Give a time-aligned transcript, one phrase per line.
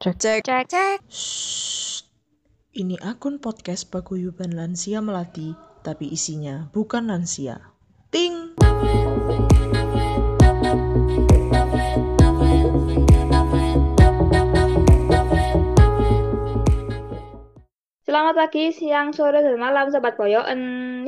[0.00, 0.16] Cek.
[0.16, 0.40] Cek.
[0.48, 0.64] Cek.
[0.64, 0.98] Cek.
[1.12, 2.08] Shh.
[2.72, 5.52] Ini akun podcast Paguyuban Lansia Melati,
[5.84, 7.60] tapi isinya bukan lansia.
[8.08, 8.56] Ting!
[18.00, 21.04] Selamat pagi, siang, sore, dan malam, Sobat Boyoen.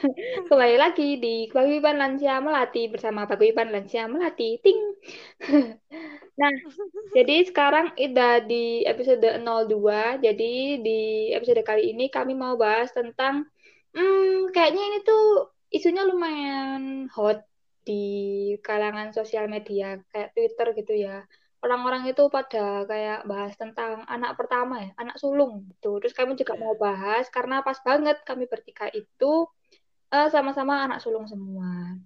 [0.48, 4.56] Kembali lagi di Paguyuban Lansia Melati bersama Paguyuban Lansia Melati.
[4.60, 4.80] Ting!
[6.40, 6.48] Nah,
[7.12, 10.24] jadi sekarang udah di episode 02.
[10.24, 13.44] Jadi di episode kali ini kami mau bahas tentang
[13.92, 17.44] hmm, kayaknya ini tuh isunya lumayan hot
[17.84, 18.00] di
[18.64, 21.28] kalangan sosial media kayak Twitter gitu ya.
[21.60, 26.00] Orang-orang itu pada kayak bahas tentang anak pertama ya, anak sulung gitu.
[26.00, 29.44] Terus kami juga mau bahas karena pas banget kami bertiga itu
[30.14, 31.96] eh, sama-sama anak sulung semua.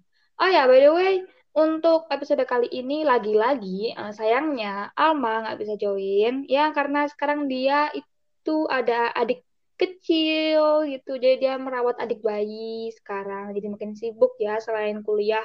[0.41, 1.13] Oh ya, by the way,
[1.55, 6.33] untuk episode kali ini lagi-lagi eh, sayangnya Alma nggak bisa join.
[6.55, 9.39] Ya karena sekarang dia itu ada adik
[9.81, 11.11] kecil gitu.
[11.23, 13.55] Jadi dia merawat adik bayi sekarang.
[13.55, 15.43] Jadi makin sibuk ya selain kuliah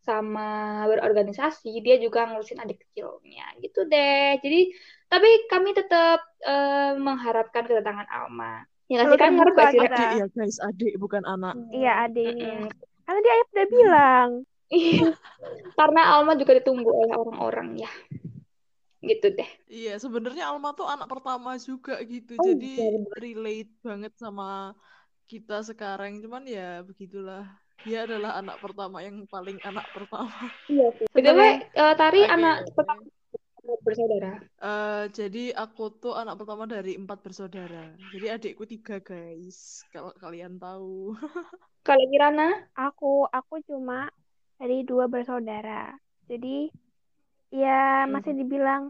[0.00, 0.40] sama
[0.88, 3.44] berorganisasi dia juga ngurusin adik kecilnya.
[3.62, 4.40] Gitu deh.
[4.44, 4.58] Jadi
[5.12, 9.94] tapi kami tetap eh, mengharapkan kedatangan Alma ya nggak sih Selalu kan sih kita.
[9.94, 11.54] Adik ya guys, adik bukan anak.
[11.70, 12.42] Iya, ada ini.
[12.42, 12.68] Mm-mm.
[13.06, 14.30] Karena dia Ayah udah bilang.
[14.70, 15.06] Iya,
[15.78, 17.90] karena Alma juga ditunggu oleh orang-orang ya.
[19.00, 19.50] Gitu deh.
[19.70, 22.34] Iya, sebenarnya Alma tuh anak pertama juga gitu.
[22.34, 23.14] Oh, Jadi iya, bener.
[23.22, 24.74] relate banget sama
[25.30, 26.18] kita sekarang.
[26.18, 27.46] Cuman ya begitulah.
[27.80, 30.34] Dia adalah anak pertama yang paling anak pertama.
[30.68, 31.06] Iya sih.
[31.16, 31.40] BTW,
[31.72, 33.00] eh, Tari Oke, anak pertama
[33.90, 34.32] bersaudara.
[34.60, 37.96] Eh, jadi aku tuh anak pertama dari empat bersaudara.
[38.12, 39.82] Jadi adikku tiga guys.
[39.90, 41.16] Kalau kalian tahu.
[41.86, 44.12] Kalau Kirana, Aku, aku cuma
[44.60, 45.96] dari dua bersaudara.
[46.28, 46.68] Jadi,
[47.50, 48.12] ya Hmm.
[48.14, 48.82] masih dibilang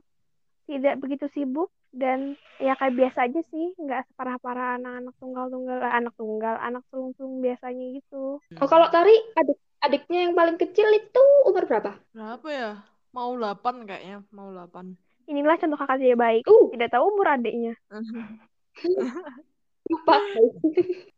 [0.67, 6.55] tidak begitu sibuk dan ya kayak biasa aja sih, nggak separah-parah anak-anak tunggal-tunggal, anak tunggal,
[6.63, 8.39] anak sulung-sulung biasanya gitu.
[8.39, 11.91] oh kalau Tari adik adiknya yang paling kecil itu umur berapa?
[12.15, 12.71] Berapa ya?
[13.11, 14.95] Mau 8 kayaknya, mau 8.
[15.31, 16.43] Inilah contoh kakak saya baik.
[16.47, 17.75] Uh, Tidak tahu umur adiknya.
[19.91, 20.17] lupa.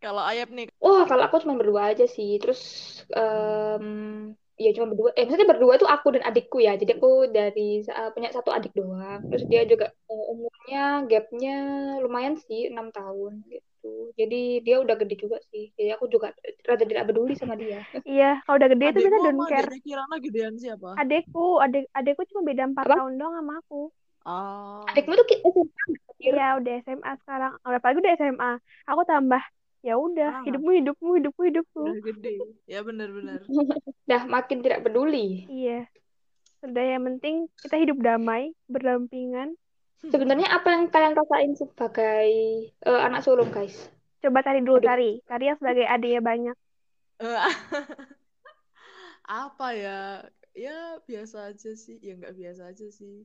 [0.01, 2.41] Kalau Ayap nih, Wah, kalau aku cuma berdua aja sih.
[2.41, 2.61] Terus
[3.13, 5.11] em ya cuma berdua.
[5.17, 6.73] Eh, maksudnya berdua tuh aku dan adikku ya.
[6.81, 9.21] Jadi aku dari eh, punya satu adik doang.
[9.29, 11.57] Terus dia juga eh, umurnya gapnya
[12.01, 13.72] lumayan sih, enam tahun gitu.
[14.13, 15.73] Jadi dia udah gede juga sih.
[15.75, 16.31] Jadi aku juga
[16.63, 17.83] rada tidak peduli sama dia.
[18.07, 19.67] Iya, kalau udah gede itu sama don't care.
[19.67, 20.89] adiknya Kirana gedean siapa?
[20.97, 22.95] Adekku, adek, adekku cuma beda empat Apa?
[22.99, 23.83] tahun doang sama aku.
[24.23, 25.63] Ah, Adikmu tuh SMA?
[26.23, 27.53] Iya, udah SMA sekarang.
[27.61, 28.53] Oh, apalagi udah SMA.
[28.87, 29.43] Aku tambah,
[29.83, 30.43] ya udah, Ah.
[30.47, 31.83] hidupmu, hidupmu, hidupmu, hidupku.
[31.83, 32.35] udah gede.
[32.71, 33.43] Ya benar-benar.
[34.11, 35.51] Dah makin tidak peduli.
[35.51, 35.91] Iya.
[36.63, 39.59] Udah yang penting kita hidup damai, berdampingan.
[40.03, 42.29] Sebenarnya apa yang kalian rasain sebagai
[42.73, 43.87] eh, anak sulung, guys?
[44.23, 44.89] Coba tari dulu, Aduh.
[44.91, 45.11] tari.
[45.27, 46.57] Tari yang sebagai adiknya banyak.
[47.23, 47.39] Eh,
[49.27, 50.27] Apa ya?
[50.53, 51.97] Ya biasa aja sih.
[52.03, 53.25] Ya nggak biasa aja sih.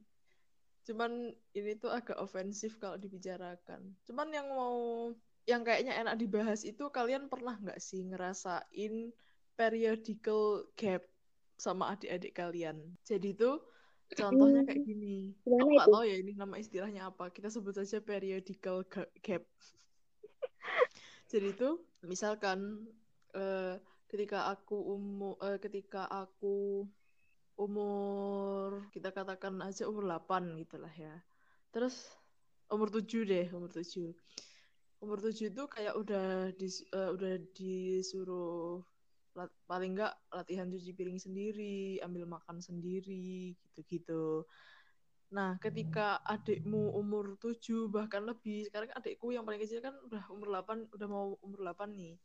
[0.88, 3.92] Cuman ini tuh agak ofensif kalau dibicarakan.
[4.08, 5.12] Cuman yang mau,
[5.44, 9.12] yang kayaknya enak dibahas itu kalian pernah nggak sih ngerasain
[9.58, 11.04] periodical gap
[11.60, 12.80] sama adik-adik kalian?
[13.04, 13.60] Jadi tuh
[14.16, 15.36] contohnya kayak gini.
[15.44, 15.96] Gimana Aku nggak itu?
[15.96, 17.26] tahu ya ini nama istilahnya apa.
[17.34, 19.44] Kita sebut saja periodical ga- gap.
[21.32, 22.88] Jadi tuh misalkan
[23.36, 23.76] eh,
[24.08, 26.88] ketika aku umur ketika aku
[27.58, 31.16] umur kita katakan aja umur 8 gitu lah ya.
[31.74, 32.08] Terus
[32.72, 34.14] umur 7 deh, umur 7.
[35.04, 38.82] Umur 7 itu kayak udah dis, eh, udah disuruh
[39.70, 44.48] paling enggak latihan cuci piring sendiri, ambil makan sendiri, gitu-gitu.
[45.28, 50.48] Nah, ketika adikmu umur 7 bahkan lebih, sekarang adikku yang paling kecil kan udah umur
[50.56, 52.16] 8, udah mau umur 8 nih.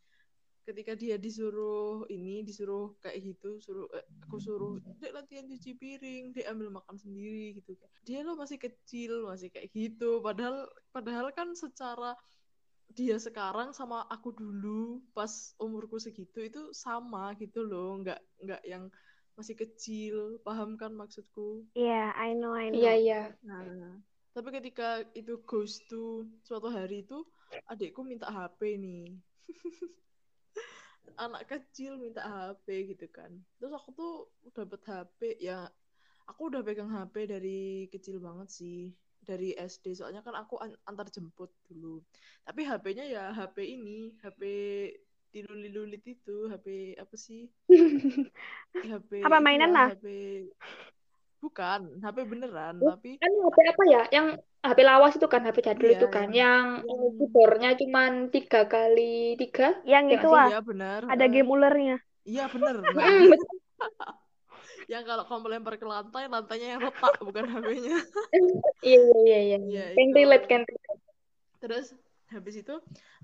[0.62, 6.30] Ketika dia disuruh ini, disuruh kayak gitu, suruh eh, aku suruh, "Dek latihan cuci piring,
[6.30, 7.74] Dek ambil makan sendiri" gitu.
[8.06, 10.22] Dia lo masih kecil, masih kayak gitu.
[10.22, 12.14] Padahal padahal kan secara
[12.92, 18.92] dia sekarang sama aku dulu pas umurku segitu itu sama gitu loh, nggak nggak yang
[19.32, 21.64] masih kecil, paham kan maksudku?
[21.72, 22.76] Iya, I know, I know.
[22.76, 23.22] Iya, iya.
[23.42, 23.96] Nah,
[24.36, 27.24] tapi ketika itu goes to suatu hari itu
[27.68, 29.08] adikku minta HP nih.
[31.24, 33.32] Anak kecil minta HP gitu kan.
[33.60, 34.14] Terus aku tuh
[34.52, 35.68] dapet HP ya
[36.28, 38.92] aku udah pegang HP dari kecil banget sih.
[39.22, 42.02] Dari SD soalnya kan aku an- antar jemput dulu.
[42.42, 44.42] Tapi HP-nya ya HP ini, HP
[45.32, 47.46] dilulit-lulit itu, HP apa sih?
[48.90, 49.88] HP Apa mainan lah?
[49.94, 50.06] HP
[51.42, 54.02] Bukan, HP beneran, Oh, tapi kan HP apa ya?
[54.14, 54.26] Yang
[54.62, 59.74] HP lawas itu kan, HP jadul iya itu kan, yang yang cuman tiga kali tiga,
[59.82, 61.96] Yang ya itu ah, iya bener, ada game ulernya.
[62.22, 62.74] Iya bener.
[64.92, 67.96] Yang kalau kamu lempar ke lantai, lantainya yang retak bukan HP-nya.
[68.84, 69.84] Iya iya iya iya.
[69.96, 71.02] Can relate, can relate.
[71.64, 71.86] Terus
[72.28, 72.74] habis itu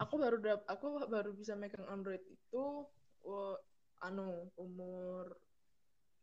[0.01, 2.87] aku baru dap aku baru bisa megang Android itu
[3.29, 3.57] uh,
[4.01, 5.35] anu umur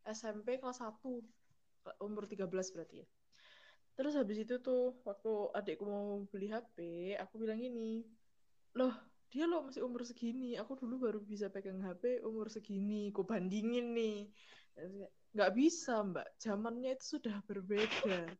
[0.05, 0.97] SMP kelas 1
[2.01, 3.07] umur 13 berarti ya.
[3.95, 6.77] Terus habis itu tuh waktu adikku mau beli HP,
[7.21, 8.03] aku bilang gini,
[8.75, 8.91] loh
[9.31, 13.95] dia loh masih umur segini, aku dulu baru bisa pegang HP umur segini, ku bandingin
[13.95, 14.27] nih.
[15.35, 18.31] Nggak bisa mbak, zamannya itu sudah berbeda.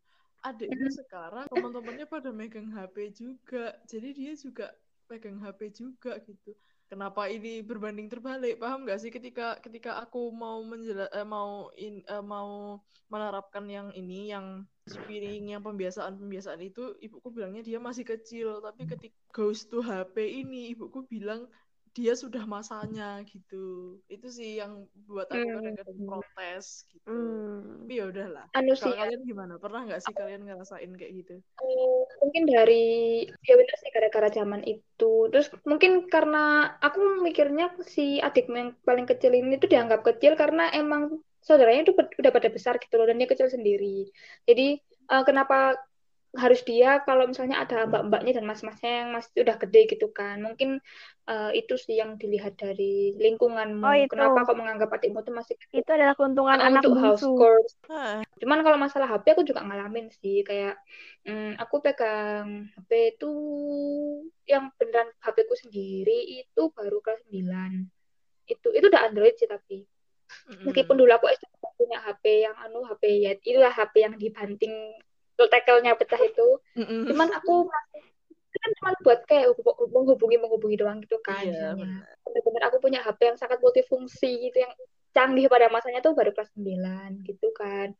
[0.47, 4.71] Adikku sekarang teman-temannya pada megang HP juga, jadi dia juga
[5.12, 6.56] pegang HP juga gitu.
[6.86, 8.62] Kenapa ini berbanding terbalik?
[8.62, 13.89] Paham nggak sih ketika ketika aku mau menjela eh, mau in, eh, mau menerapkan yang
[13.92, 19.65] ini yang piring yang pembiasaan pembiasaan itu ibuku bilangnya dia masih kecil tapi ketika goes
[19.65, 21.50] to HP ini ibuku bilang
[21.95, 23.56] dia sudah masanya gitu
[24.12, 25.56] itu sih yang buat aku Hmm.
[25.56, 27.88] kadang-kadang protes gitu Hmm.
[27.88, 31.33] tapi ya udahlah Anu kalau sih kalian gimana pernah nggak sih kalian ngerasain kayak gitu
[31.62, 32.74] eh, mungkin dari
[33.47, 35.06] ya benar sih gara-gara zaman itu.
[35.31, 36.38] Terus mungkin karena
[36.86, 37.65] aku mikirnya
[37.95, 41.03] si adikmu yang paling kecil ini tuh dianggap kecil karena emang
[41.47, 44.12] saudaranya tuh udah pada besar gitu loh dan dia kecil sendiri.
[44.47, 44.63] Jadi
[45.12, 45.56] eh, kenapa
[46.35, 50.43] harus dia kalau misalnya ada mbak-mbaknya dan mas-masnya yang masih udah gede gitu kan.
[50.43, 50.83] Mungkin
[51.31, 54.11] eh, itu sih yang dilihat dari lingkunganmu Oh, itu.
[54.11, 55.81] kenapa kok menganggap adikmu tuh masih kecil?
[55.81, 57.39] Itu adalah keuntungan anak untuk house bungsu.
[57.39, 60.43] chores Hah, cuman kalau masalah HP aku juga ngalamin sih.
[60.43, 60.77] Kayak
[61.23, 63.31] mm, aku pegang HP itu
[64.45, 67.89] yang beneran HP ku sendiri itu baru kelas 9
[68.45, 69.81] itu itu udah Android sih tapi.
[70.65, 71.45] Meskipun dulu aku SD
[71.75, 74.73] punya HP yang anu HP ya itulah HP yang dibanting
[75.37, 76.47] tekelnya pecah itu.
[76.79, 77.11] Mm-mm.
[77.11, 78.01] cuman aku masih
[78.55, 81.75] kan cuma buat kayak hub- menghubungi menghubungi doang gitu kan Iya,
[82.23, 84.71] benar-benar aku punya HP yang sangat multifungsi gitu yang
[85.11, 87.91] canggih pada masanya tuh baru kelas 9 gitu kan.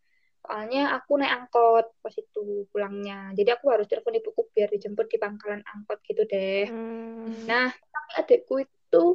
[0.44, 3.32] Soalnya aku naik angkot pas itu pulangnya.
[3.34, 6.68] Jadi aku harus telepon ibuku biar dijemput di pangkalan angkot gitu deh.
[6.72, 7.48] Hmm.
[7.48, 9.06] nah tapi adikku itu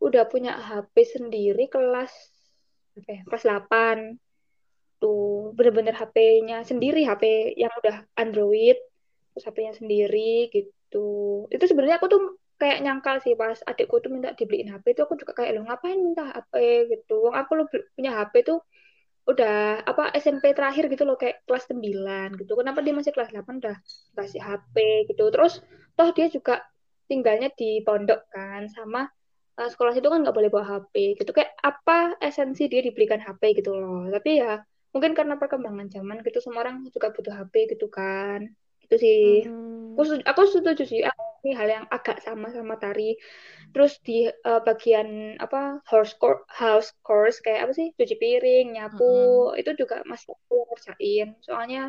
[0.00, 2.12] udah punya HP sendiri kelas
[2.96, 3.98] apa ya, kelas 8
[5.00, 8.76] tuh bener-bener HP-nya sendiri HP yang udah Android
[9.32, 11.06] terus HP-nya sendiri gitu.
[11.48, 12.22] Itu sebenarnya aku tuh
[12.60, 15.96] kayak nyangkal sih pas adikku tuh minta dibeliin HP itu aku juga kayak lo ngapain
[15.96, 16.54] minta HP
[16.92, 17.24] gitu.
[17.24, 17.64] Wong aku lo
[17.96, 18.60] punya HP tuh
[19.24, 22.52] udah apa SMP terakhir gitu loh kayak kelas 9 gitu.
[22.58, 23.76] Kenapa dia masih kelas 8 udah
[24.18, 24.76] kasih HP
[25.08, 25.24] gitu.
[25.32, 25.64] Terus
[25.96, 26.60] toh dia juga
[27.08, 29.08] tinggalnya di pondok kan sama
[29.58, 31.30] eh, sekolah situ kan nggak boleh bawa HP gitu.
[31.32, 34.10] Kayak apa esensi dia diberikan HP gitu loh.
[34.12, 38.50] Tapi ya mungkin karena perkembangan zaman gitu semua orang juga butuh HP gitu kan.
[38.82, 39.46] Itu sih.
[39.46, 39.94] Hmm.
[39.94, 43.18] aku setuju, aku setuju sih aku ini hal yang agak sama sama tari.
[43.70, 47.94] Terus di eh, bagian apa house course house course kayak apa sih?
[47.94, 51.82] Cuci piring nyapu itu juga masih aku yang ngerjain soalnya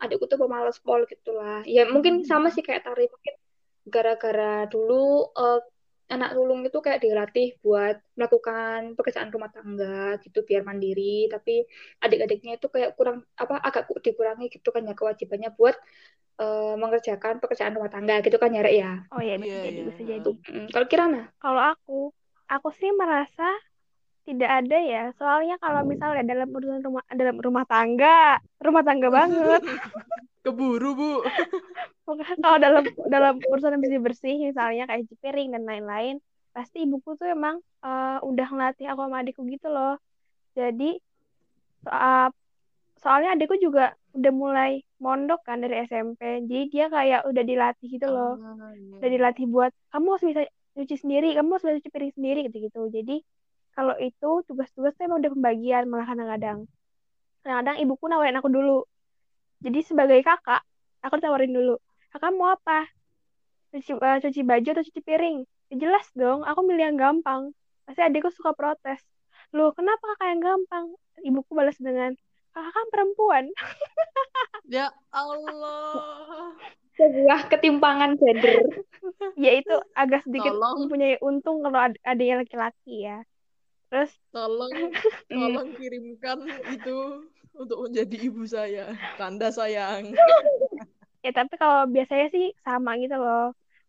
[0.00, 1.64] adikku tuh pemalas pol gitulah.
[1.64, 3.34] Ya mungkin sama sih kayak tari mungkin
[3.86, 5.60] gara-gara dulu eh,
[6.14, 11.52] anak sulung itu kayak dilatih buat melakukan pekerjaan rumah tangga gitu biar mandiri tapi
[12.04, 15.74] adik-adiknya itu kayak kurang apa agak ku- dikurangi gitu kan ya kewajibannya buat
[16.42, 19.80] eh, mengerjakan pekerjaan rumah tangga gitu kan ya Rek ya Oh iya bisa Iya, jadi
[19.80, 20.10] iya, bisa heeh.
[20.12, 20.30] jadi.
[20.52, 21.92] Mm, kalau Kirana Kalau aku,
[22.54, 23.44] aku sih merasa
[24.28, 25.02] tidak ada ya.
[25.18, 29.60] Soalnya kalau misalnya dalam urusan rumah dalam rumah tangga, rumah tangga banget.
[30.44, 31.10] keburu bu
[32.38, 36.22] kalau dalam dalam urusan bersih bersih misalnya kayak cuci piring dan lain-lain,
[36.54, 39.98] pasti ibuku tuh emang eh, udah ngelatih aku sama adikku gitu loh.
[40.54, 41.02] Jadi
[41.82, 42.30] soal
[43.02, 46.46] soalnya adikku juga udah mulai mondok kan dari SMP.
[46.46, 48.38] Jadi dia kayak udah dilatih gitu loh.
[48.38, 49.02] Iya.
[49.02, 50.42] Udah dilatih buat kamu harus bisa
[50.78, 52.80] cuci sendiri, kamu harus bisa cuci piring sendiri gitu-gitu.
[52.94, 53.16] Jadi
[53.76, 56.58] kalau itu tugas-tugas tuh emang udah pembagian malah kadang-kadang.
[57.44, 58.78] Kadang-kadang ibuku nawarin aku dulu.
[59.60, 60.64] Jadi sebagai kakak,
[61.04, 61.76] aku tawarin dulu.
[62.12, 62.86] Kakak mau apa?
[63.74, 65.38] Cuci, eh, cuci baju atau cuci piring?
[65.72, 67.50] Ya jelas dong, aku milih yang gampang.
[67.86, 69.02] Pasti adikku suka protes.
[69.54, 70.86] Loh, kenapa kakak yang gampang?
[71.22, 72.14] Ibuku balas dengan,
[72.54, 73.44] kakak kan perempuan.
[74.66, 76.54] ya Allah
[76.96, 78.66] sebuah ketimpangan gender
[79.36, 80.88] ya itu agak sedikit Tolong.
[80.88, 83.20] mempunyai untung kalau ad- adanya laki-laki ya.
[83.92, 84.72] Terus tolong
[85.30, 86.40] tolong kirimkan
[86.72, 90.12] itu untuk menjadi ibu saya tanda sayang
[91.26, 93.42] ya tapi kalau biasanya sih sama gitu loh.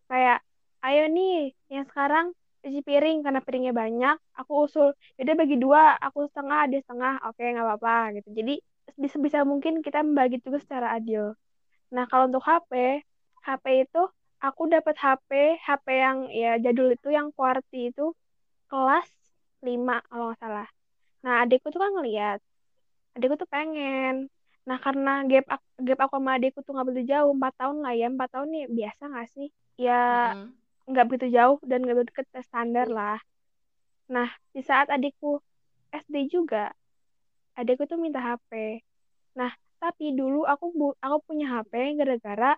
[0.10, 0.38] Kayak
[0.86, 2.26] ayo nih yang sekarang
[2.66, 4.90] cuci piring karena piringnya banyak, aku usul.
[5.18, 7.14] Yaudah bagi dua, aku setengah, dia setengah.
[7.30, 8.30] Oke, nggak apa-apa gitu.
[8.34, 8.54] Jadi
[9.14, 11.38] sebisa mungkin kita membagi tugas secara adil.
[11.94, 13.04] Nah, kalau untuk HP,
[13.46, 14.02] HP itu
[14.42, 18.12] aku dapat HP, HP yang ya jadul itu yang QWERTY itu
[18.68, 19.08] kelas
[19.64, 20.68] 5 kalau nggak salah.
[21.24, 22.40] Nah, adikku tuh kan ngeliat.
[23.16, 24.28] Adikku tuh pengen.
[24.68, 27.94] Nah, karena gap, ak- gap aku sama adikku tuh nggak begitu jauh, 4 tahun lah
[28.00, 28.06] ya.
[28.14, 29.48] 4 tahun nih biasa nggak sih?
[29.86, 29.94] Ya,
[30.90, 33.18] nggak begitu jauh dan nggak begitu deket standar lah.
[34.16, 35.40] Nah, di saat adikku
[35.92, 36.72] SD juga,
[37.60, 38.52] adikku tuh minta HP.
[39.40, 39.52] Nah,
[39.84, 42.52] tapi dulu aku bu- aku punya HP gara-gara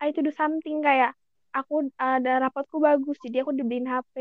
[0.00, 1.12] I to do something kayak
[1.58, 4.16] aku ada rapotku bagus, jadi aku dibeliin HP.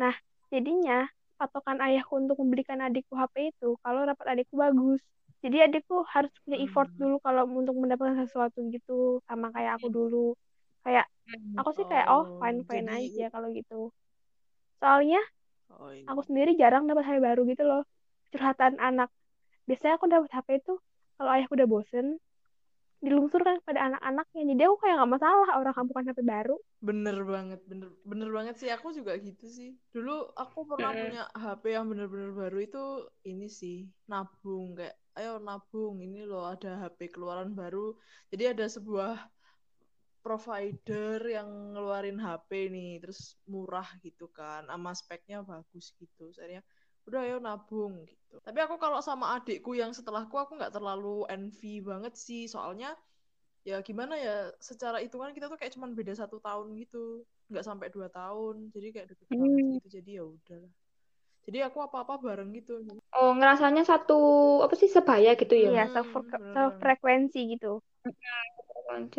[0.00, 0.14] Nah,
[0.52, 1.06] jadinya
[1.38, 5.00] patokan ayahku untuk membelikan adikku HP itu kalau rapat adikku bagus.
[5.44, 6.98] Jadi adikku harus punya effort Hmm.
[7.00, 8.92] dulu kalau untuk mendapatkan sesuatu gitu
[9.28, 10.18] sama kayak aku dulu.
[10.84, 11.06] Kayak
[11.58, 13.74] aku sih kayak oh Oh, fine fine jadi aja kalau gitu.
[14.80, 15.20] Soalnya
[15.70, 16.06] oh, ini.
[16.10, 17.82] aku sendiri jarang dapat HP baru gitu loh.
[18.32, 19.08] Curhatan anak.
[19.68, 20.72] Biasanya aku dapat HP itu
[21.18, 22.06] kalau ayahku udah bosen
[23.04, 24.42] dilungsurkan kepada anak-anaknya.
[24.54, 26.56] Jadi aku kayak nggak masalah orang kamu bukan HP baru.
[26.82, 28.70] Bener banget, bener bener banget sih.
[28.74, 29.70] Aku juga gitu sih.
[29.94, 32.82] Dulu aku pernah punya HP yang bener-bener baru itu
[33.30, 37.96] ini sih nabung kayak, ayo nabung ini loh ada HP keluaran baru.
[38.32, 39.28] Jadi ada sebuah
[40.22, 46.30] provider yang ngeluarin HP nih, terus murah gitu kan, sama speknya bagus gitu.
[46.30, 46.62] Saya
[47.10, 48.38] udah ayo nabung gitu.
[48.38, 52.94] Tapi aku kalau sama adikku yang setelahku aku nggak terlalu envy banget sih, soalnya
[53.62, 57.94] ya gimana ya secara hitungan kita tuh kayak cuman beda satu tahun gitu nggak sampai
[57.94, 59.70] dua tahun jadi kayak deket banget Hmm.
[59.78, 60.62] gitu jadi ya udah
[61.46, 62.72] jadi aku apa apa bareng gitu
[63.16, 64.12] Oh, ngerasanya satu
[64.64, 65.68] apa sih sebaya gitu ya?
[65.68, 67.66] Iya, Hmm, self bener self frekuensi gitu.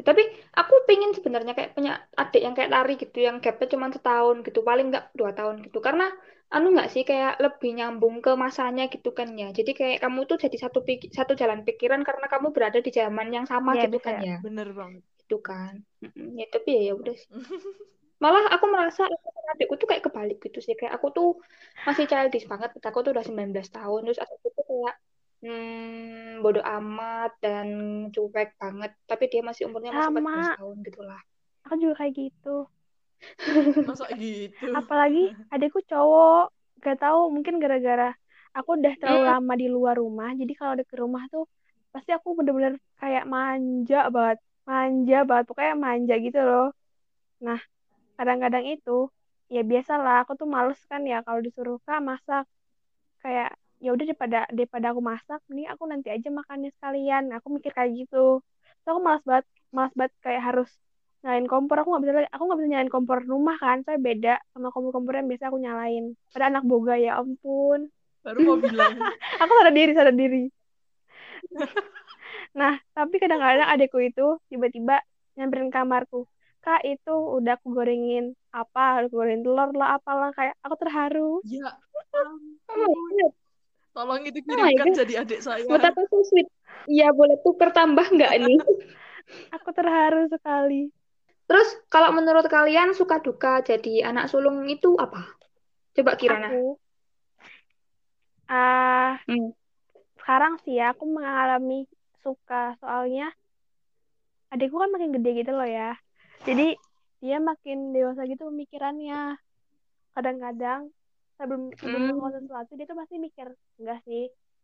[0.07, 0.21] Tapi
[0.59, 4.59] aku pingin sebenarnya kayak punya adik yang kayak Lari gitu, yang gapnya cuma setahun gitu,
[4.69, 5.77] paling nggak dua tahun gitu.
[5.87, 6.05] Karena
[6.53, 9.47] anu nggak sih kayak lebih nyambung ke masanya gitu kan ya.
[9.57, 13.27] Jadi kayak kamu tuh jadi satu pik- satu jalan pikiran karena kamu berada di zaman
[13.35, 14.05] yang sama Iya, gitu bisa.
[14.05, 14.33] kan ya.
[14.43, 15.73] bener banget Gitu kan.
[16.39, 17.29] Ya tapi ya ya udah sih.
[18.21, 20.73] Malah aku merasa aku adikku tuh kayak kebalik gitu sih.
[20.79, 21.27] Kayak aku tuh
[21.87, 22.69] masih childish banget.
[22.89, 23.99] Aku tuh udah 19 tahun.
[24.05, 24.93] Terus adikku tuh kayak
[25.43, 27.67] hmm, bodoh amat dan
[28.13, 28.91] cuek banget.
[29.09, 30.31] Tapi dia masih umurnya masih Sama.
[30.31, 31.19] 14 tahun gitu lah.
[31.67, 32.67] Aku juga kayak gitu.
[33.87, 35.19] masa gitu Apalagi
[35.53, 36.51] adikku cowok,
[36.83, 38.11] gak tahu mungkin gara-gara
[38.57, 39.29] aku udah terlalu Hmm.
[39.31, 41.43] lama di luar rumah, jadi kalau udah ke rumah tuh
[41.93, 44.37] pasti aku bener-bener kayak manja banget,
[44.69, 46.65] manja banget, pokoknya manja gitu loh.
[47.45, 47.59] Nah,
[48.17, 49.09] kadang-kadang itu
[49.51, 52.45] ya biasalah aku tuh males kan ya kalau disuruh kak masak.
[53.23, 57.31] Kayak ya udah daripada daripada aku masak nih aku nanti aja makannya sekalian.
[57.37, 58.39] Aku mikir kayak gitu.
[58.83, 60.69] So aku malas banget malas banget kayak harus
[61.23, 61.75] nyalain kompor.
[61.81, 65.13] Aku nggak bisa lagi- aku nggak bisa nyalain kompor rumah kan saya beda sama kompor-kompor
[65.19, 66.05] yang biasa aku nyalain.
[66.35, 67.91] Pada anak boga ya ampun.
[68.23, 68.95] Baru mau bilang.
[69.43, 70.47] Aku sadar diri sadar diri.
[72.55, 75.03] Nah tapi kadang-kadang adekku itu tiba-tiba
[75.35, 76.23] nyamperin kamarku
[76.65, 78.23] kak itu udah aku gorengin
[78.59, 81.69] apa aku gorengin telur lah apalah kayak aku terharu ya
[82.69, 83.33] Oh God.
[83.95, 84.99] tolong itu Oh kirimkan God.
[84.99, 86.47] jadi adik saya Betapa so sweet.
[86.89, 88.59] Iya, boleh tuker tambah nggak nih?
[89.55, 90.91] aku terharu sekali
[91.47, 95.21] Terus kalau menurut kalian suka duka jadi anak sulung itu apa?
[95.95, 96.49] Coba Kirana.
[96.49, 96.77] aku
[98.49, 99.53] ah Hmm.
[100.19, 101.79] sekarang sih ya aku mengalami
[102.23, 103.25] suka soalnya
[104.53, 105.87] adikku kan makin gede gitu loh ya
[106.43, 106.75] jadi
[107.23, 109.39] dia makin dewasa gitu pemikirannya
[110.13, 110.91] kadang-kadang
[111.39, 112.19] sebelum sebelum Hmm.
[112.19, 113.47] melakukan sesuatu dia tuh pasti mikir
[113.79, 114.23] enggak sih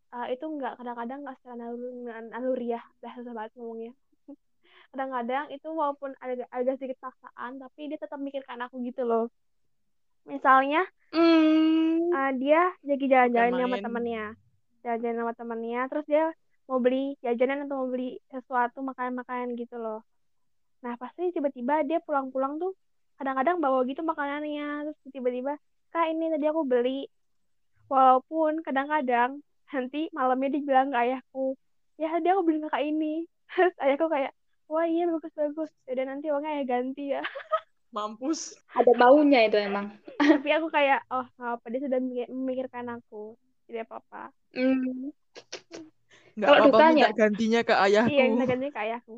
[0.09, 1.91] eh, itu enggak kadang-kadang enggak secara nalur,
[2.29, 3.93] naluriah dah susah banget ngomongnya
[4.91, 9.31] kadang-kadang itu walaupun ada ada sedikit paksaan tapi dia tetap mikirkan aku gitu loh
[10.25, 12.13] misalnya Hmm.
[12.13, 13.81] uh, dia lagi jalan-jalan sama main.
[13.81, 14.25] temennya
[14.83, 16.25] jalan-jalan sama temennya terus dia
[16.69, 20.05] mau beli jajanan atau mau beli sesuatu makanan-makanan gitu loh
[20.79, 22.71] nah pasti tiba-tiba dia pulang-pulang tuh
[23.19, 24.87] kadang-kadang bawa gitu makanannya.
[24.87, 25.59] Terus tiba-tiba
[25.91, 27.05] kak ini tadi aku beli.
[27.91, 31.57] Walaupun kadang-kadang nanti malamnya dia bilang ke ayahku
[31.99, 33.27] ya tadi aku beli kakak ini.
[33.51, 34.31] Terus ayahku kayak
[34.71, 35.69] wah iya bagus-bagus.
[35.91, 37.21] Udah nanti uangnya ayah ganti ya.
[37.95, 38.55] Mampus.
[38.71, 39.91] Ada maunya itu emang.
[40.19, 43.35] tapi aku kayak oh nggak apa dia sudah mikir- memikirkan aku.
[43.67, 44.31] Tidak apa-apa.
[44.55, 45.11] Hmm.
[46.37, 48.09] nggak Kalau apa-apa minta gantinya ke ayahku.
[48.13, 49.15] Iya, minta gantinya ke ayahku.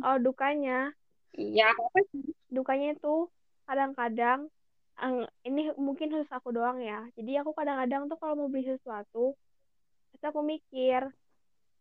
[0.00, 0.92] Oh, dukanya,
[1.38, 2.22] Iya, apa sih?
[2.56, 3.08] dukanya itu
[3.68, 4.40] kadang-kadang
[5.00, 7.06] ang- ini mungkin khusus aku doang ya.
[7.16, 9.34] Jadi aku kadang-kadang tuh kalau mau beli sesuatu,
[10.10, 11.02] terus aku mikir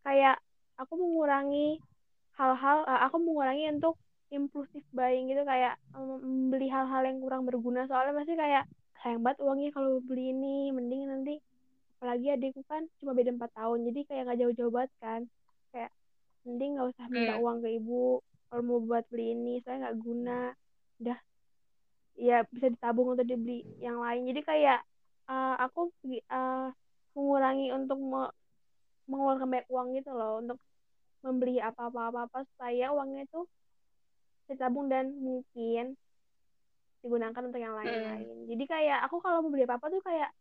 [0.06, 0.38] kayak
[0.82, 1.79] aku mengurangi
[2.39, 3.96] hal-hal, eh, aku mengurangi untuk
[4.32, 8.63] impulsif buying gitu kayak em, membeli hal-hal yang kurang berguna soalnya masih kayak
[9.01, 11.34] sayang banget uangnya kalau beli ini mending nanti
[11.98, 15.22] apalagi adikku kan cuma beda empat tahun jadi kayak nggak jauh-jauh banget kan
[15.74, 15.91] kayak
[16.46, 17.44] mending nggak usah minta Hmm.
[17.44, 20.53] uang ke ibu kalau mau buat beli ini saya nggak guna.
[21.00, 21.20] Udah.
[22.20, 24.27] Ya bisa ditabung untuk dibeli yang lain.
[24.27, 24.79] Jadi kayak
[25.29, 26.68] eh, aku eh,
[27.13, 28.36] mengurangi untuk me-
[29.10, 30.41] mengeluarkan banyak uang gitu loh.
[30.41, 30.58] Untuk
[31.22, 33.44] membeli apa-apa apa-apa supaya uangnya itu
[34.50, 35.94] ditabung dan mungkin
[37.00, 38.50] digunakan untuk yang lain-lain.
[38.50, 40.32] Jadi kayak aku kalau mau beli apa-apa tuh kayak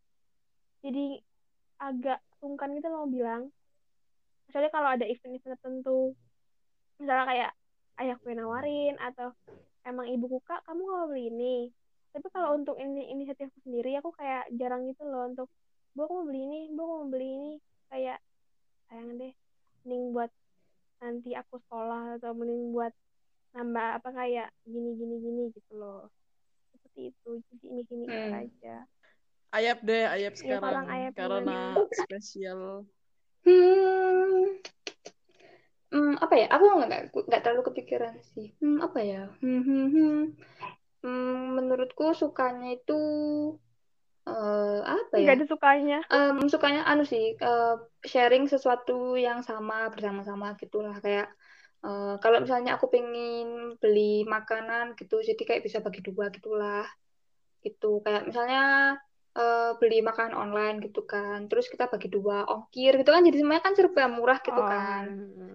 [0.83, 1.23] jadi
[1.79, 3.51] agak sungkan gitu loh bilang.
[4.51, 6.17] Misalnya kalau ada event-event tertentu,
[6.99, 7.51] misalnya kayak
[8.01, 9.35] ayahku yang nawarin atau
[9.87, 11.57] emang ibuku kak kamu nggak mau beli ini.
[12.15, 15.49] Tapi kalau untuk ini inisiatifku sendiri aku kayak jarang gitu loh untuk
[15.95, 17.53] bu aku mau beli ini, bu aku mau beli ini
[17.91, 18.19] kayak
[18.89, 19.33] sayang deh
[19.85, 20.31] mending buat
[21.01, 22.93] nanti aku sekolah atau mending buat
[23.57, 26.13] nambah apa kayak gini gini gini gitu loh
[26.75, 28.41] seperti itu jadi mikir mikir Hmm.
[28.45, 28.77] aja
[29.49, 32.61] Ayap deh, ayap Ya, sekarang sekarang ayap karena spesial.
[33.49, 33.88] Hmm,
[35.93, 36.47] hmm, apa ya?
[36.53, 38.53] Aku nggak nggak terlalu kepikiran sih.
[38.61, 39.23] Hmm, apa ya?
[39.41, 40.19] Hmm, hmm, hmm.
[40.99, 42.99] Hmm, menurutku sukanya itu
[44.27, 45.23] eh, apa ya?
[45.23, 51.31] nggak ada sukanya Em, sukanya anu sih eh, sharing sesuatu yang sama bersama-sama gitulah kayak
[51.87, 56.85] eh, kalau misalnya aku pengen beli makanan gitu jadi kayak bisa bagi dua gitulah
[57.65, 58.63] gitu kayak misalnya
[59.37, 63.63] eh, beli makanan online gitu kan terus kita bagi dua ongkir gitu kan jadi semuanya
[63.67, 65.05] kan serba murah gitu kan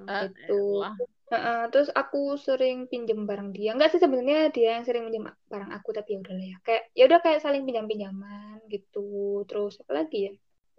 [0.03, 0.11] Oh.
[0.11, 0.59] Ah, Gitu.
[0.83, 0.95] elah.
[1.31, 3.71] Heeh, terus aku sering pinjem barang dia.
[3.71, 6.57] Enggak sih sebenarnya dia yang sering pinjem barang aku tapi ya udahlah ya.
[6.67, 9.41] Kayak ya udah kayak saling pinjam-pinjaman gitu.
[9.47, 10.33] Terus apa lagi ya?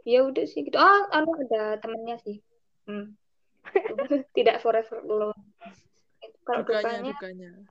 [0.05, 0.77] Ya udah sih gitu.
[0.77, 2.37] Ah, anu ada temennya sih.
[2.85, 3.17] Hmm.
[4.37, 5.41] Tidak forever alone.
[6.21, 7.17] Itu Kalau Dukanya,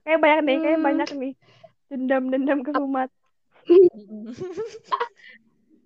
[0.04, 0.88] kayak banyak nih kayak Hmm.
[0.90, 1.34] banyak nih
[1.94, 3.10] dendam dendam ke Sumat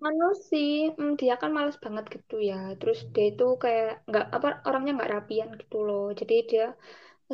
[0.06, 2.54] anu sih, hmm, dia kan males banget gitu ya.
[2.78, 6.02] Terus dia itu kayak nggak apa orangnya nggak rapian gitu loh.
[6.20, 6.62] Jadi dia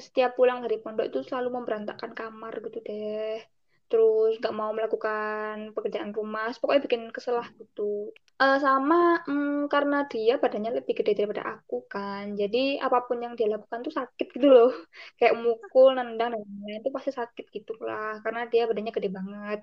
[0.06, 3.34] setiap pulang dari pondok itu selalu memberantakkan kamar gitu deh.
[3.90, 7.82] Terus nggak mau melakukan pekerjaan rumah, pokoknya bikin kesel lah gitu.
[8.42, 8.96] Eh, sama
[9.26, 13.80] hmm, karena dia badannya lebih gede daripada aku kan, jadi apa pun yang dia lakukan
[13.86, 14.68] tuh sakit gitu loh.
[15.18, 19.58] Kayak mukul, nendang dan lain-lain itu pasti sakit gitu lah, karena dia badannya gede banget.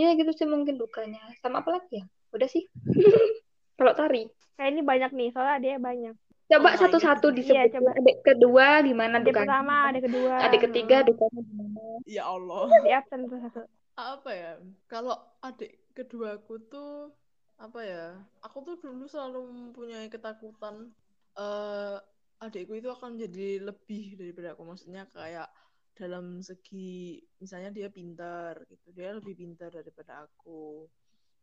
[0.00, 1.18] Ya gitu sih mungkin dukanya.
[1.42, 2.04] Sama apa lagi ya?
[2.36, 2.64] Udah sih.
[3.78, 4.24] Kalau tari.
[4.56, 7.58] kayak ini banyak nih soalnya dia banyak Coba Oh satu-satu disebut.
[7.58, 7.90] Iya, coba.
[7.98, 9.50] Adik kedua gimana ada dukanya?
[9.50, 11.08] pertama ada kedua Adik ketiga Mm-mm.
[11.10, 11.80] dukanya gimana?
[12.06, 12.66] Ya Allah.
[12.86, 13.60] di absen tuh satu
[13.98, 14.52] Apa ya?
[14.86, 17.10] Kalau adik keduaku tuh
[17.58, 18.04] apa ya?
[18.46, 20.94] Aku tuh dulu selalu mempunyai ketakutan
[21.36, 21.98] eh
[22.38, 24.62] adikku itu akan jadi lebih daripada aku.
[24.70, 25.50] Maksudnya kayak
[25.98, 28.94] dalam segi misalnya dia pintar gitu.
[28.94, 30.86] Dia lebih pintar daripada aku.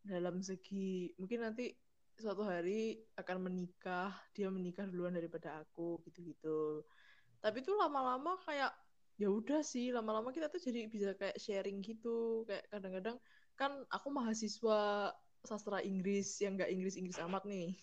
[0.04, 1.72] Dalam segi mungkin nanti
[2.20, 6.84] suatu hari akan menikah, dia menikah duluan daripada aku gitu-gitu.
[7.40, 8.72] Tapi tuh lama-lama kayak
[9.22, 12.44] ya udah sih lama-lama kita tuh jadi bisa kayak sharing gitu.
[12.48, 13.18] Kayak kadang-kadang
[13.60, 15.12] kan aku mahasiswa
[15.44, 17.76] sastra Inggris yang nggak Inggris-Inggris amat nih.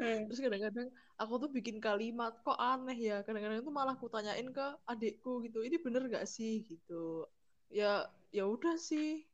[0.00, 0.24] Hmm.
[0.26, 0.88] terus kadang-kadang
[1.20, 3.16] aku tuh bikin kalimat kok aneh ya?
[3.22, 6.64] Kadang-kadang tuh malah aku tanyain ke adikku gitu ini bener gak sih?
[6.64, 7.28] Gitu.
[7.68, 9.31] Ya ya udah sih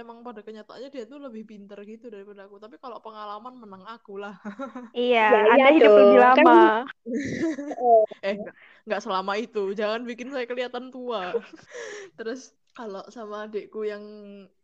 [0.00, 2.56] emang pada kenyataannya dia tuh lebih pinter gitu daripada aku.
[2.60, 4.36] Tapi kalau pengalaman menang aku lah.
[4.96, 6.36] Iya Ya, anda iya hidup lebih dong.
[6.38, 6.62] Kan- lama.
[8.26, 8.54] Eh nggak
[8.86, 9.62] nggak selama itu.
[9.76, 11.36] Jangan bikin saya kelihatan tua.
[12.18, 14.04] Terus kalau sama adikku yang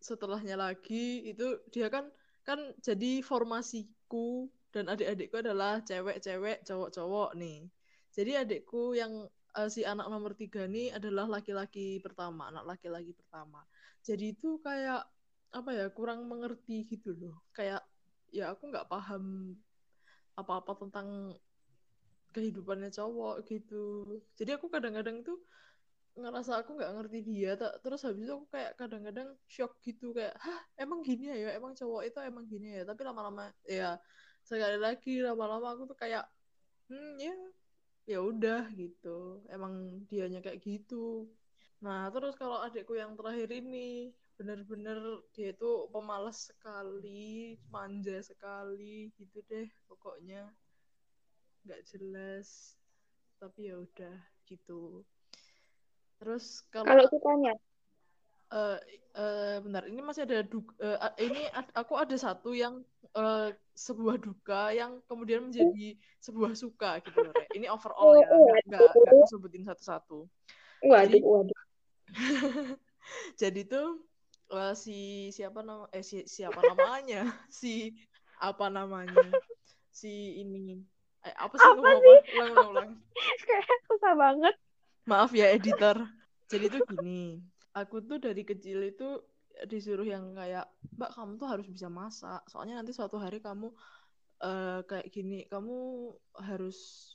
[0.01, 2.09] setelahnya lagi itu dia kan
[2.45, 4.49] kan jadi formasiku.
[4.73, 7.69] Dan adik-adikku adalah cewek-cewek cowok-cowok nih.
[8.17, 13.61] Jadi adikku yang eh, si anak nomor tiga nih adalah laki-laki pertama anak laki-laki pertama.
[14.01, 15.05] Jadi itu kayak
[15.53, 17.37] apa ya kurang mengerti gitu loh.
[17.53, 17.85] Kayak
[18.33, 19.55] ya aku nggak paham
[20.33, 21.37] apa-apa tentang
[22.33, 24.09] kehidupannya cowok gitu.
[24.33, 25.37] Jadi aku kadang-kadang tuh
[26.13, 30.37] ngerasa aku nggak ngerti dia tak terus habis itu aku kayak kadang-kadang shock gitu kayak
[30.41, 31.53] hah emang gini ya?
[31.57, 32.83] Emang cowok itu emang gini ya?
[32.89, 34.01] Tapi lama-lama ya
[34.45, 36.25] sekali lagi lama-lama aku tuh kayak
[36.89, 37.37] hmm ya
[38.09, 39.45] ya udah gitu.
[39.53, 41.29] Emang dianya kayak gitu.
[41.85, 44.99] Nah terus kalau adikku yang terakhir ini bener-bener
[45.37, 50.49] dia itu pemalas sekali manja sekali gitu deh pokoknya.
[51.63, 52.75] Nggak jelas
[53.39, 54.17] tapi ya udah
[54.47, 55.03] gitu.
[56.23, 57.55] Terus kalau Kalau sukanya,
[58.53, 58.79] eh
[59.13, 62.81] eh, bentar ini masih ada du- eh, a- ini ad- aku ada satu yang
[63.13, 67.33] eh, sebuah duka yang kemudian menjadi sebuah suka gitu Re.
[67.59, 70.25] ini overall ya Oh, nggak nggak sebutin satu-satu.
[70.87, 71.61] Waduh, Jadi- waduh.
[73.41, 73.99] jadi tuh
[74.53, 77.93] eh, si siapa nama eh si, siapa namanya si
[78.39, 79.33] apa namanya
[79.91, 80.85] si ini
[81.23, 82.19] Eh, apa sih Apa sih?
[82.35, 82.91] Ulang, ulang, ulang.
[83.47, 84.55] kayak susah banget
[85.07, 85.99] Maaf ya editor.
[86.47, 87.43] Jadi tuh gini,
[87.75, 89.19] aku tuh dari kecil itu
[89.67, 92.43] disuruh yang kayak, Mbak kamu tuh harus bisa masak.
[92.47, 93.71] Soalnya nanti suatu hari kamu
[94.47, 97.11] eh, kayak gini, kamu harus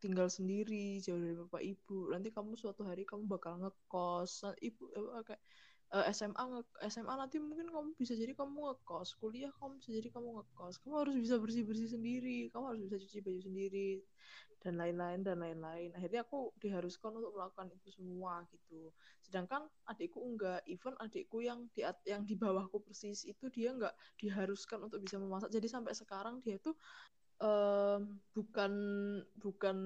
[0.00, 2.08] tinggal sendiri jauh dari bapak ibu.
[2.08, 4.48] Nanti kamu suatu hari kamu bakal ngekos.
[4.48, 5.42] Nah, ibu eh, kayak
[5.96, 6.60] eh, SMA nge
[6.92, 9.08] SMA nanti mungkin kamu bisa jadi kamu ngekos.
[9.20, 10.74] Kuliah kamu bisa jadi kamu ngekos.
[10.82, 12.48] Kamu harus bisa bersih-bersih sendiri.
[12.52, 13.90] Kamu harus bisa cuci baju sendiri
[14.60, 15.90] dan lain-lain dan lain-lain.
[15.96, 18.92] Akhirnya aku diharuskan untuk melakukan itu semua gitu.
[19.24, 24.84] Sedangkan adikku enggak, even adikku yang di yang di bawahku persis itu dia enggak diharuskan
[24.84, 25.48] untuk bisa memasak.
[25.52, 26.76] Jadi sampai sekarang dia tuh
[27.40, 28.72] em, bukan
[29.40, 29.76] bukan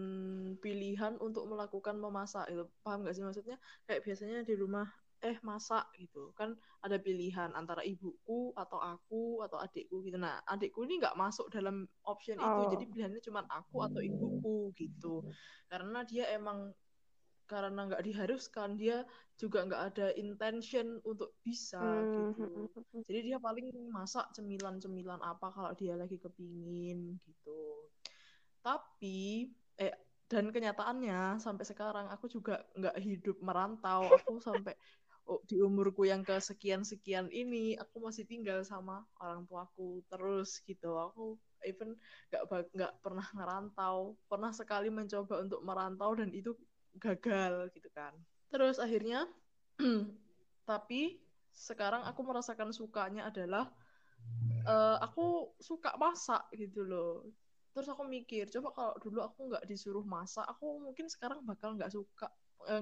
[0.59, 2.67] pilihan untuk melakukan memasak itu.
[2.83, 3.57] Paham nggak sih maksudnya?
[3.87, 4.87] Kayak biasanya di rumah
[5.25, 6.31] eh masak gitu.
[6.37, 10.21] Kan ada pilihan antara ibuku atau aku atau adikku gitu.
[10.21, 12.45] Nah adikku ini nggak masuk dalam option itu.
[12.45, 12.69] Oh.
[12.69, 15.25] jadi pilihannya cuma aku atau ibuku gitu.
[15.73, 16.77] Karena dia emang
[17.45, 19.05] karena nggak diharuskan dia
[19.37, 22.65] juga nggak ada intention untuk bisa Hmm, gitu.
[22.65, 23.03] Hmm, hmm.
[23.05, 27.85] jadi dia paling masak cemilan-cemilan apa kalau dia lagi kepingin gitu.
[28.65, 29.93] Tapi eh
[30.25, 34.09] dan kenyataannya sampai sekarang aku juga nggak hidup merantau.
[34.09, 34.73] Aku sampai
[35.49, 41.01] di umurku yang kesekian-sekian ini aku masih tinggal sama orang tuaku terus gitu.
[41.01, 41.97] Aku even
[42.29, 42.45] nggak
[42.77, 46.53] nggak pernah ngerantau pernah sekali mencoba untuk merantau dan itu
[47.01, 48.13] gagal gitu kan.
[48.53, 49.25] Terus akhirnya
[50.71, 51.19] tapi
[51.57, 53.73] sekarang aku merasakan sukanya adalah
[54.69, 57.25] eh, aku suka masak gitu loh.
[57.75, 61.91] Terus aku mikir coba kalau dulu aku nggak disuruh masak aku mungkin sekarang bakal nggak
[61.91, 62.31] suka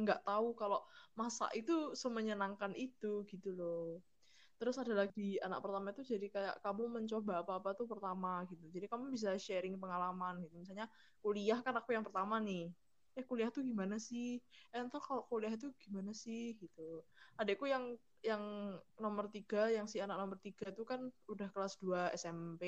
[0.03, 0.79] nggak tahu kalau
[1.19, 4.01] masak itu semenyenangkan itu gitu loh.
[4.61, 8.65] Terus ada lagi anak pertama itu jadi kayak kamu mencoba apa-apa tuh pertama gitu.
[8.71, 10.55] Jadi kamu bisa sharing pengalaman gitu.
[10.63, 10.87] Misalnya
[11.25, 12.71] kuliah kan aku yang pertama nih.
[13.19, 14.41] Eh kuliah tuh gimana sih?
[14.73, 16.55] Eh entar kalau kuliah itu gimana sih?
[16.57, 17.03] Gitu.
[17.41, 18.43] Adekku yang yang
[19.03, 22.63] nomor tiga yang si anak nomor tiga itu kan udah kelas 2 SMP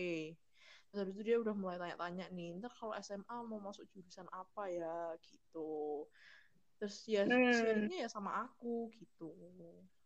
[0.91, 4.63] terus habis itu dia udah mulai tanya-tanya nih ntar kalau SMA mau masuk jurusan apa
[4.71, 5.15] ya?
[5.23, 5.59] Gitu
[6.85, 7.49] terus ya Hmm.
[7.57, 9.33] sharingnya ya sama aku gitu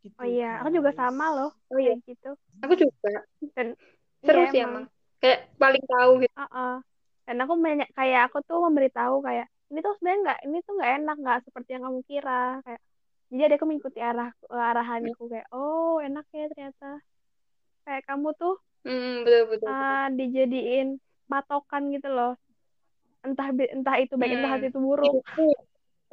[0.06, 2.30] gitu oh iya aku juga sama loh Oh iya, gitu
[2.62, 3.10] aku juga.
[3.58, 3.74] dan
[4.22, 4.86] Seru iya sih emang.
[5.18, 6.34] Kayak paling tahu gitu.
[6.38, 6.74] Heeh.
[7.26, 10.92] dan aku banyak kayak aku tuh memberitahu kayak ini tuh sebenarnya nggak ini tuh nggak
[11.02, 12.80] enak nggak seperti yang kamu kira kayak
[13.28, 16.88] jadi ada aku mengikuti arah arahanku kayak oh enak ya ternyata
[17.84, 18.54] kayak kamu tuh
[18.86, 19.66] Hmm, betul betul.
[19.68, 19.68] betul.
[19.74, 20.88] uh, dijadiin
[21.28, 22.32] patokan gitu loh
[23.26, 24.64] entah entah itu baik entah Hmm.
[24.64, 25.20] itu buruk.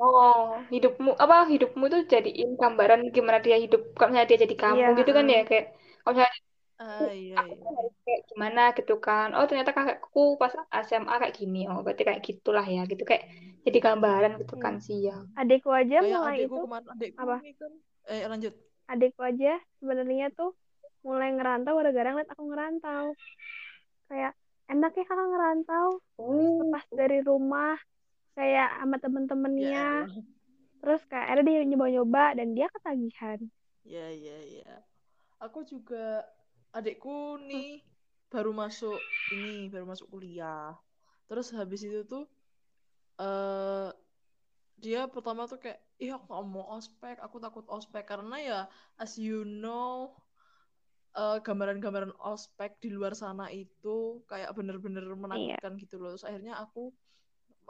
[0.04, 4.88] Oh, hidupmu apa hidupmu tuh jadiin gambaran gimana dia hidup kalau misalnya dia jadi kamu
[4.88, 5.66] Iya, gitu kan ya kayak
[6.02, 6.40] kalau misalnya
[6.80, 9.28] ah iya aku iya tuh harus kayak gimana gitu kan.
[9.36, 10.54] Oh, ternyata kakakku pas
[10.88, 11.58] SMA kayak gini.
[11.70, 13.24] Oh, berarti kayak gitulah ya gitu kayak
[13.66, 14.84] jadi gambaran gitu kan Hmm.
[14.88, 15.14] sih ya.
[15.42, 17.72] adikku aja kayak mulai itu kemarin adekku apa ini kan
[18.12, 18.54] eh lanjut
[18.92, 20.50] adikku aja sebenarnya tuh
[21.06, 23.06] mulai ngerantau gara-gara ngeliat aku ngerantau
[24.10, 24.32] kayak
[24.72, 27.76] enak ya kakak ngerantau Oh, lepas dari rumah
[28.38, 28.98] kayak sama
[29.56, 30.10] ya temen-temennya elah
[30.82, 33.40] terus kayak ada dia nyoba-nyoba dan dia ketagihan.
[33.86, 34.74] Ya ya ya
[35.46, 36.26] aku juga
[36.78, 37.70] adekku nih
[38.34, 39.00] baru masuk
[39.36, 40.74] ini baru masuk kuliah.
[41.30, 42.26] Terus habis itu tuh
[43.22, 43.90] eh
[44.84, 48.04] dia pertama tuh kayak ih aku nggak mau ospek aku takut ospek.
[48.12, 48.60] Karena ya
[49.04, 50.16] as you know
[51.16, 55.58] eh, gambaran-gambaran ospek di luar sana itu kayak bener-bener iya.
[55.58, 56.10] menakutkan gitu loh.
[56.16, 56.92] Terus akhirnya aku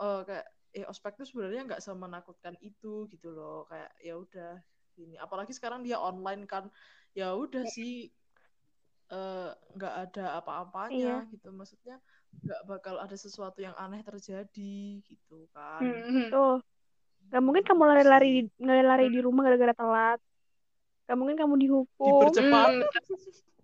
[0.01, 3.63] eh, kayak eh ospek tuh sebenarnya nggak semenakutkan itu gitu loh.
[3.71, 4.53] Kayak ya udah
[4.91, 5.15] gini.
[5.15, 6.67] Apalagi sekarang dia online kan.
[7.15, 8.11] Ya udah sih
[9.09, 10.39] eh, nggak ada iya.
[10.43, 11.49] apa-apanya gitu.
[11.55, 12.03] Maksudnya
[12.43, 15.79] nggak bakal ada sesuatu yang aneh terjadi gitu kan.
[15.79, 16.27] Hmm.
[16.27, 16.59] tuh
[17.25, 20.19] gak mungkin kamu gitu lari-lari lari-lari di rumah gara-gara telat.
[21.05, 22.21] Gak mungkin kamu dihukum.
[22.21, 22.69] Dipercepat.
[22.69, 22.85] Hmm,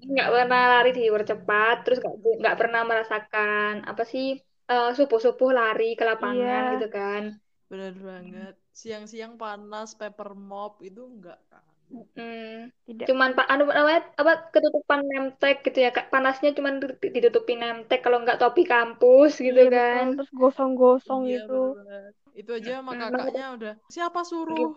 [0.01, 6.03] nggak pernah lari dipercepat, terus nggak nggak pernah merasakan apa sih eh, subuh-subuh lari ke
[6.05, 6.73] lapangan iya.
[6.77, 7.23] gitu kan.
[7.71, 8.55] bener banget.
[8.75, 12.71] Siang-siang panas paper mop itu enggak kan Hmm.
[12.87, 13.03] tidak.
[13.11, 16.07] Cuman pak anu namanya apa ketutupan nemtek gitu ya Kak.
[16.07, 19.75] Panasnya cuman di- ditutupin nemtek kalau nggak topi kampus gitu iya betul.
[19.75, 20.05] Kan.
[20.15, 24.71] terus gosong-gosong iya gitu bener itu aja sama kakaknya udah siapa suruh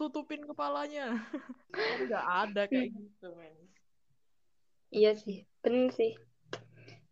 [0.00, 1.04] tutupin kepalanya?
[1.76, 3.54] Kan nggak ada kayak gitu men.
[4.96, 6.10] Iya sih, bener sih.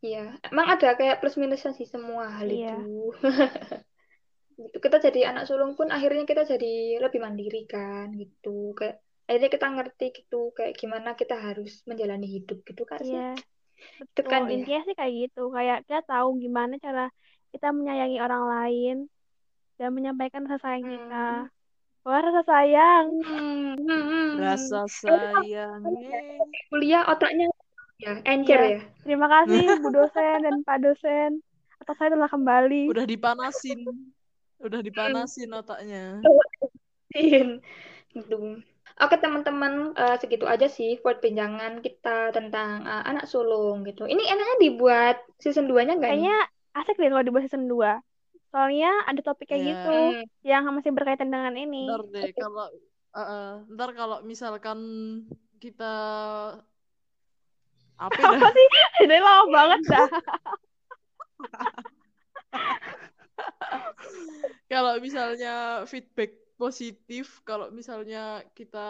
[0.02, 0.18] Iya,
[0.50, 3.14] emang ada kayak plus minusnya sih semua hal iya itu.
[4.52, 4.76] Gitu.
[4.84, 8.76] Kita jadi anak sulung pun akhirnya kita jadi lebih mandiri kan gitu.
[8.78, 13.16] Kayak akhirnya kita ngerti gitu kayak gimana kita harus menjalani hidup gitu kan sih.
[13.16, 13.32] iya
[14.12, 14.54] Itu kan betul ya.
[14.60, 17.02] intinya sih kayak gitu kayak kita tahu gimana cara
[17.52, 18.96] kita menyayangi orang lain
[19.80, 21.14] dan menyampaikan rasa sayang kita.
[21.16, 21.48] Hmm.
[22.02, 23.06] Wah, rasa sayang.
[23.22, 24.28] Hmm, hmm, hmm.
[24.42, 25.82] Rasa sayang.
[25.86, 26.38] eh.
[26.70, 27.46] Kuliah otaknya
[28.02, 28.70] ya, encer Iya.
[28.76, 28.80] ya.
[29.06, 31.30] Terima kasih Bu dosen dan Pak dosen.
[31.78, 32.90] Atas saya telah kembali.
[32.90, 33.86] Udah dipanasin.
[34.62, 36.18] Udah dipanasin otaknya.
[39.00, 44.04] Oke teman-teman, eh, segitu aja sih perbincangan kita tentang eh, anak sulung gitu.
[44.04, 46.22] Ini enaknya dibuat season 2-nya nggak nih?
[46.22, 46.38] Kayaknya
[46.76, 47.98] asik deh kalau dibuat season 2.
[48.52, 49.70] Soalnya ada topik kayak Iya.
[49.72, 49.96] gitu
[50.44, 51.88] yang masih berkaitan dengan ini.
[51.88, 52.68] Ntar deh kalau
[53.12, 54.78] eh, eh, ntar kalau misalkan
[55.56, 55.94] kita
[58.00, 58.68] apa Apa sih?
[59.06, 60.08] Ini lama banget dah.
[64.72, 68.88] Kalau misalnya feedback positif, kalau misalnya kita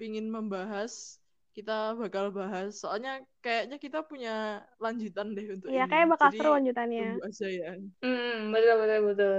[0.00, 1.21] pingin membahas,
[1.52, 2.80] kita bakal bahas.
[2.80, 5.92] Soalnya kayaknya kita punya lanjutan deh untuk Iya, ini.
[5.92, 7.06] kayak bakal Jadi seru lanjutannya.
[7.12, 7.70] tunggu aja ya.
[8.00, 9.38] Hmm, betul, betul, betul.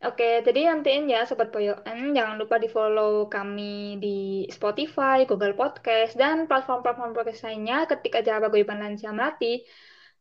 [0.00, 4.18] Oke, jadi nantiin ya Sobat Boyoan, jangan lupa di-follow kami di
[4.48, 9.60] Spotify, Google Podcast, dan platform-platform podcast lainnya ketik aja Paguyuban Lansia Melati.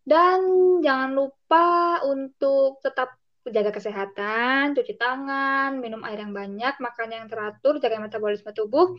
[0.04, 0.40] Dan
[0.84, 3.16] jangan lupa untuk tetap
[3.50, 8.94] jaga kesehatan, cuci tangan, minum air yang banyak, makan yang teratur, jaga metabolisme tubuh.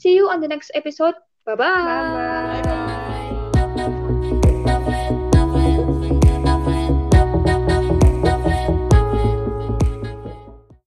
[0.00, 1.18] See you on the next episode.
[1.44, 2.99] 拜拜。